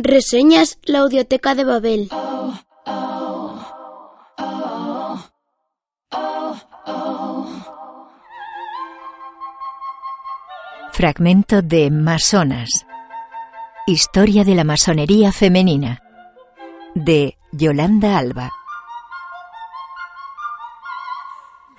[0.00, 2.08] Reseñas la Audioteca de Babel.
[10.92, 12.86] Fragmento de Masonas.
[13.88, 16.00] Historia de la masonería femenina.
[16.94, 18.52] De Yolanda Alba.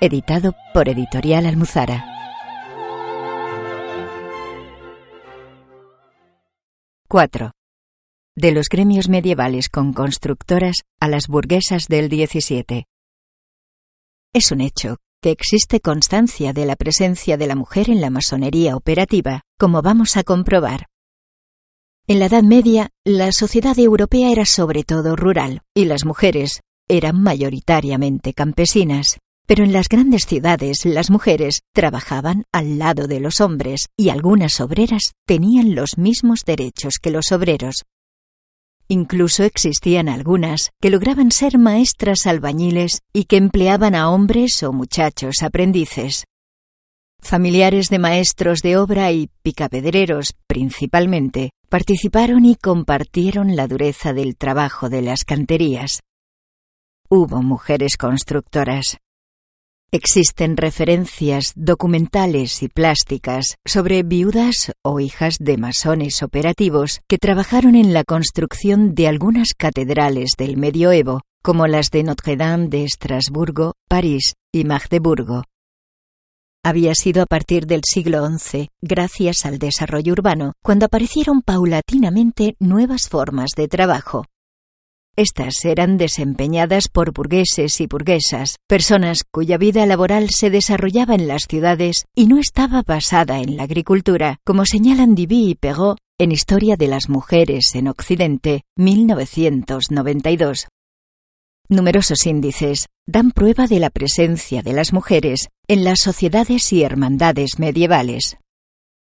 [0.02, 2.04] Editado por Editorial Almuzara.
[7.08, 7.54] Cuatro.
[8.42, 12.86] De los gremios medievales con constructoras a las burguesas del 17.
[14.34, 18.77] Es un hecho que existe constancia de la presencia de la mujer en la masonería
[18.77, 20.86] operativa, como vamos a comprobar.
[22.08, 27.21] En la Edad Media, la sociedad europea era sobre todo rural y las mujeres eran
[27.21, 29.18] mayoritariamente campesinas.
[29.48, 34.62] Pero en las grandes ciudades las mujeres trabajaban al lado de los hombres y algunas
[34.62, 37.84] obreras tenían los mismos derechos que los obreros.
[38.91, 45.43] Incluso existían algunas que lograban ser maestras albañiles y que empleaban a hombres o muchachos
[45.43, 46.26] aprendices.
[47.21, 54.90] Familiares de maestros de obra y picapedreros, principalmente, participaron y compartieron la dureza del trabajo
[54.90, 55.99] de las canterías.
[57.09, 58.98] Hubo mujeres constructoras,
[59.91, 67.91] Existen referencias documentales y plásticas sobre viudas o hijas de masones operativos que trabajaron en
[67.91, 74.63] la construcción de algunas catedrales del medioevo, como las de Notre-Dame de Estrasburgo, París y
[74.63, 75.46] Magdeburgo.
[76.63, 83.09] Había sido a partir del siglo XI, gracias al desarrollo urbano, cuando aparecieron paulatinamente nuevas
[83.09, 84.25] formas de trabajo,
[85.19, 91.41] estas eran desempeñadas por burgueses y burguesas, personas cuya vida laboral se desarrollaba en las
[91.50, 96.78] ciudades y no estaba basada en la agricultura, como señalan Diby y Perrault en Historia
[96.78, 100.67] de las Mujeres en Occidente, 1992.
[101.67, 107.59] Numerosos índices dan prueba de la presencia de las mujeres en las sociedades y hermandades
[107.59, 108.38] medievales.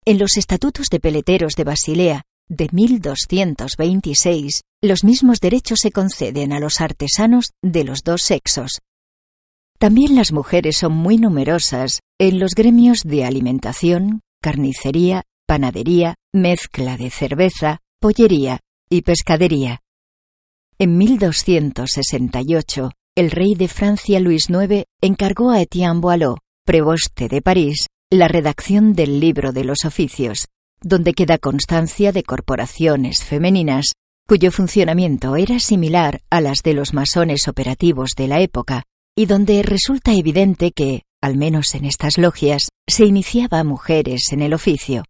[0.05, 6.59] En los estatutos de peleteros de Basilea de 1226, los mismos derechos se conceden a
[6.59, 8.79] los artesanos de los dos sexos.
[9.77, 17.09] También las mujeres son muy numerosas en los gremios de alimentación, carnicería, panadería, mezcla de
[17.09, 18.59] cerveza, pollería
[18.89, 19.79] y pescadería.
[20.77, 27.87] En 1268, el rey de Francia Luis IX encargó a Etienne Boileau, preboste de París,
[28.11, 30.47] la redacción del libro de los oficios,
[30.81, 33.93] donde queda constancia de corporaciones femeninas
[34.29, 38.83] cuyo funcionamiento era similar a las de los masones operativos de la época,
[39.17, 44.53] y donde resulta evidente que, al menos en estas logias, se iniciaba mujeres en el
[44.53, 45.03] oficio.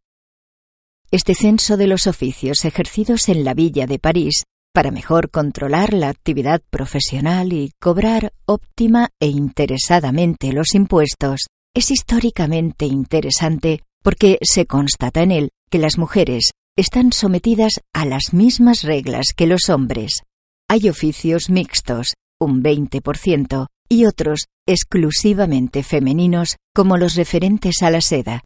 [1.11, 6.07] Este censo de los oficios ejercidos en la villa de París para mejor controlar la
[6.07, 15.23] actividad profesional y cobrar óptima e interesadamente los impuestos es históricamente interesante porque se constata
[15.23, 20.23] en él que las mujeres están sometidas a las mismas reglas que los hombres.
[20.69, 28.43] Hay oficios mixtos, un 20%, y otros exclusivamente femeninos, como los referentes a la seda.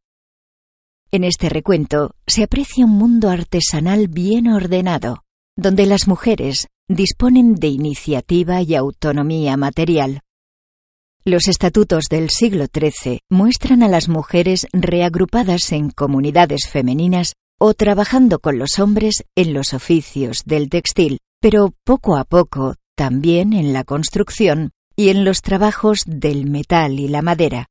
[1.12, 5.24] En este recuento se aprecia un mundo artesanal bien ordenado,
[5.56, 10.22] donde las mujeres disponen de iniciativa y autonomía material.
[11.26, 18.40] Los estatutos del siglo XIII muestran a las mujeres reagrupadas en comunidades femeninas o trabajando
[18.40, 23.86] con los hombres en los oficios del textil, pero poco a poco también en la
[23.86, 27.68] construcción y en los trabajos del metal y la madera.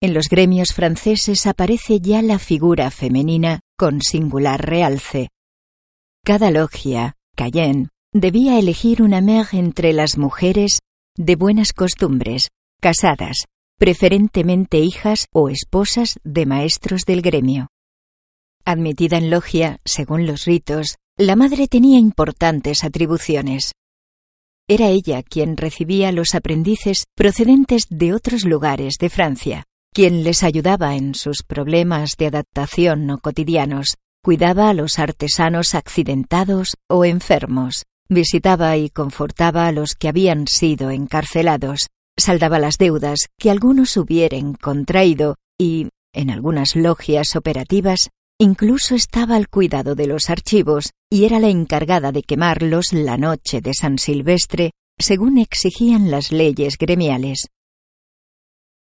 [0.00, 5.28] En los gremios franceses aparece ya la figura femenina con singular realce.
[6.24, 10.80] Cada logia, Cayenne, debía elegir una mère entre las mujeres
[11.18, 12.48] de buenas costumbres,
[12.80, 13.46] casadas,
[13.76, 17.68] preferentemente hijas o esposas de maestros del gremio.
[18.64, 23.72] Admitida en logia, según los ritos, la madre tenía importantes atribuciones.
[24.68, 30.94] Era ella quien recibía los aprendices procedentes de otros lugares de Francia, quien les ayudaba
[30.94, 38.76] en sus problemas de adaptación no cotidianos, cuidaba a los artesanos accidentados o enfermos, visitaba
[38.76, 45.36] y confortaba a los que habían sido encarcelados, saldaba las deudas que algunos hubieran contraído
[45.58, 48.10] y, en algunas logias operativas,
[48.40, 53.60] Incluso estaba al cuidado de los archivos y era la encargada de quemarlos la noche
[53.60, 57.48] de San Silvestre, según exigían las leyes gremiales.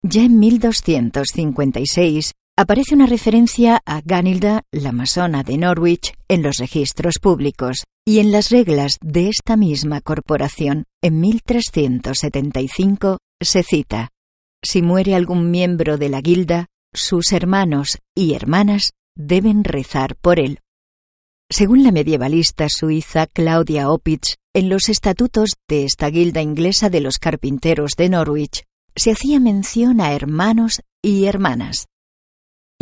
[0.03, 7.19] Ya en 1256, aparece una referencia a Ganilda, la masona de Norwich, en los registros
[7.19, 14.09] públicos y en las reglas de esta misma corporación, en 1375, se cita
[14.63, 20.59] Si muere algún miembro de la guilda, sus hermanos y hermanas deben rezar por él.
[21.49, 27.17] Según la medievalista suiza Claudia Opitz, en los estatutos de esta guilda inglesa de los
[27.17, 28.63] carpinteros de Norwich
[28.95, 31.87] se hacía mención a hermanos y hermanas.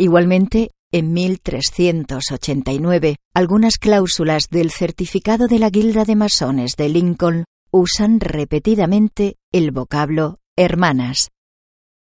[0.00, 8.18] Igualmente, en 1389, algunas cláusulas del certificado de la Guilda de Masones de Lincoln usan
[8.18, 11.28] repetidamente el vocablo hermanas.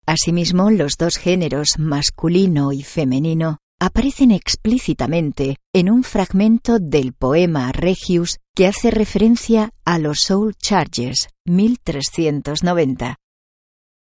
[0.05, 8.41] Asimismo, los dos géneros masculino y femenino aparecen explícitamente en un fragmento del poema Regius
[8.55, 13.17] que hace referencia a los Soul Charges 1390.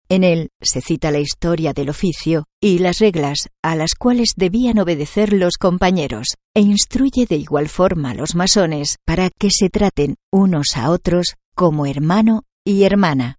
[0.08, 4.78] En él se cita la historia del oficio y las reglas a las cuales debían
[4.78, 10.14] obedecer los compañeros, e instruye de igual forma a los masones para que se traten
[10.32, 13.38] unos a otros como hermano y hermana.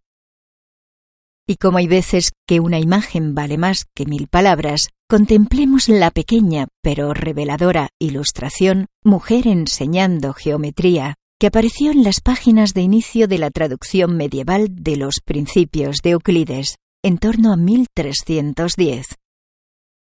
[1.49, 6.67] Y como hay veces que una imagen vale más que mil palabras, contemplemos la pequeña
[6.81, 13.51] pero reveladora ilustración Mujer enseñando geometría, que apareció en las páginas de inicio de la
[13.51, 19.07] traducción medieval de los Principios de Euclides, en torno a 1310.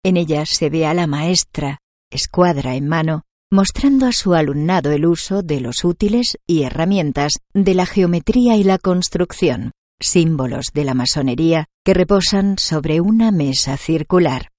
[0.03, 1.79] En ella se ve a la maestra,
[2.11, 7.73] escuadra en mano, mostrando a su alumnado el uso de los útiles y herramientas de
[7.73, 14.49] la geometría y la construcción símbolos de la masonería que reposan sobre una mesa circular.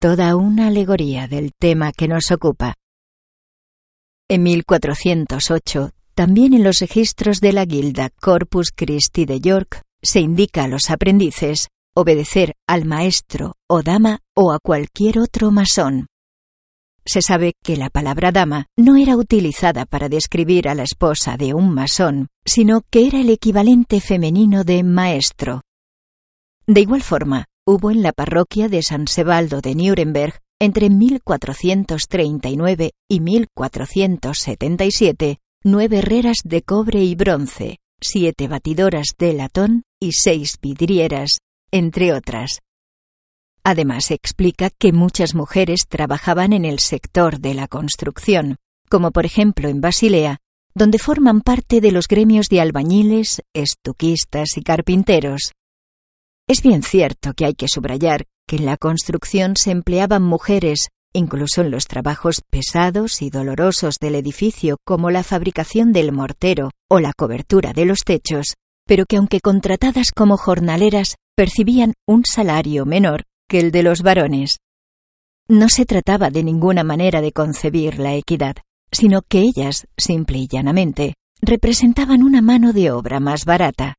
[0.00, 2.74] Toda una alegoría del tema que nos ocupa.
[4.28, 10.64] En 1408, también en los registros de la Guilda Corpus Christi de York, se indica
[10.64, 16.06] a los aprendices obedecer al maestro o dama o a cualquier otro masón,
[17.08, 21.54] se sabe que la palabra dama no era utilizada para describir a la esposa de
[21.54, 25.62] un masón, sino que era el equivalente femenino de maestro.
[26.66, 33.20] De igual forma, hubo en la parroquia de San Sebaldo de Nuremberg entre 1439 y
[33.20, 41.38] 1477 nueve herreras de cobre y bronce, siete batidoras de latón y seis vidrieras,
[41.70, 42.60] entre otras.
[43.64, 48.56] Además, explica que muchas mujeres trabajaban en el sector de la construcción,
[48.88, 50.38] como por ejemplo en Basilea,
[50.74, 55.52] donde forman parte de los gremios de albañiles, estuquistas y carpinteros.
[56.46, 61.60] Es bien cierto que hay que subrayar que en la construcción se empleaban mujeres, incluso
[61.60, 67.12] en los trabajos pesados y dolorosos del edificio como la fabricación del mortero o la
[67.12, 68.54] cobertura de los techos,
[68.86, 74.58] pero que aunque contratadas como jornaleras percibían un salario menor que el de los varones.
[75.46, 78.56] No se trataba de ninguna manera de concebir la equidad,
[78.90, 83.97] sino que ellas, simple y llanamente, representaban una mano de obra más barata.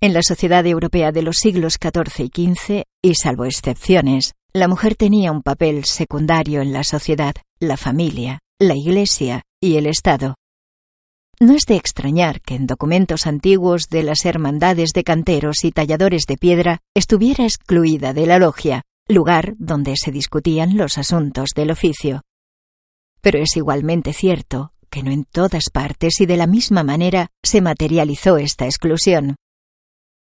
[0.00, 4.94] En la sociedad europea de los siglos XIV y XV, y salvo excepciones, la mujer
[4.94, 10.36] tenía un papel secundario en la sociedad, la familia, la Iglesia y el Estado.
[11.40, 16.22] No es de extrañar que en documentos antiguos de las hermandades de canteros y talladores
[16.28, 22.22] de piedra estuviera excluida de la logia, lugar donde se discutían los asuntos del oficio.
[23.20, 27.60] Pero es igualmente cierto que no en todas partes y de la misma manera se
[27.60, 29.34] materializó esta exclusión.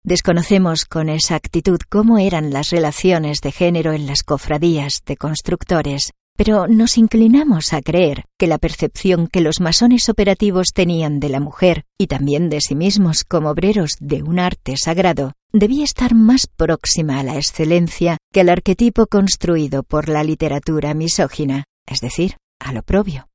[0.04, 6.68] Desconocemos con exactitud cómo eran las relaciones de género en las cofradías de constructores, pero
[6.68, 11.84] nos inclinamos a creer que la percepción que los masones operativos tenían de la mujer
[11.98, 17.18] y también de sí mismos como obreros de un arte sagrado debía estar más próxima
[17.18, 22.82] a la excelencia que al arquetipo construido por la literatura misógina, es decir, a lo
[22.82, 23.26] propio.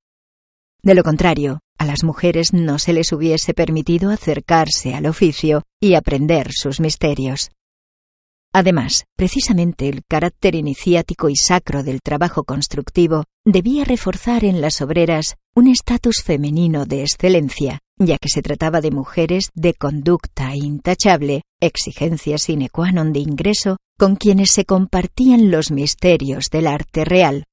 [0.84, 5.96] De lo contrario, a las mujeres no se les hubiese permitido acercarse al oficio y
[5.96, 7.52] aprender sus misterios.
[8.54, 15.36] Además, precisamente el carácter iniciático y sacro del trabajo constructivo debía reforzar en las obreras
[15.56, 22.38] un estatus femenino de excelencia, ya que se trataba de mujeres de conducta intachable, exigencia
[22.38, 27.46] sine qua non de ingreso, con quienes se compartían los misterios del arte real.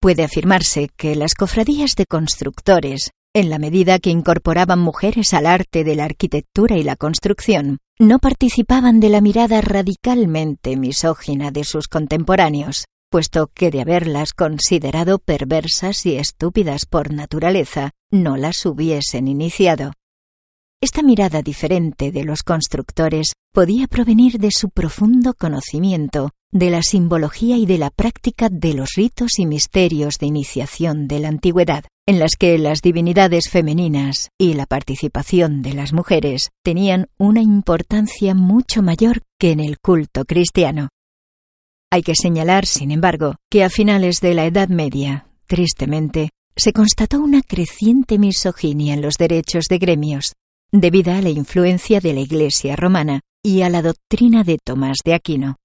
[0.00, 5.84] Puede afirmarse que las cofradías de constructores en la medida que incorporaban mujeres al arte
[5.84, 11.88] de la arquitectura y la construcción, no participaban de la mirada radicalmente misógina de sus
[11.88, 19.92] contemporáneos, puesto que de haberlas considerado perversas y estúpidas por naturaleza, no las hubiesen iniciado.
[20.80, 27.56] Esta mirada diferente de los constructores podía provenir de su profundo conocimiento de la simbología
[27.56, 32.18] y de la práctica de los ritos y misterios de iniciación de la antigüedad, en
[32.18, 38.82] las que las divinidades femeninas y la participación de las mujeres tenían una importancia mucho
[38.82, 40.88] mayor que en el culto cristiano.
[41.90, 47.20] Hay que señalar, sin embargo, que a finales de la Edad Media, tristemente, se constató
[47.20, 50.32] una creciente misoginia en los derechos de gremios,
[50.72, 55.14] debida a la influencia de la Iglesia romana y a la doctrina de Tomás de
[55.14, 55.56] Aquino.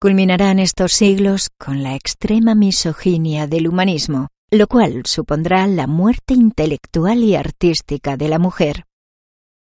[0.00, 7.24] Culminarán estos siglos con la extrema misoginia del humanismo, lo cual supondrá la muerte intelectual
[7.24, 8.84] y artística de la mujer.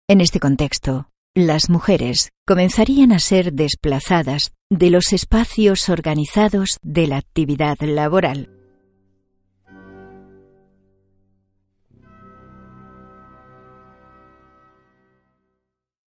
[0.08, 7.18] En este contexto, las mujeres comenzarían a ser desplazadas de los espacios organizados de la
[7.18, 8.55] actividad laboral.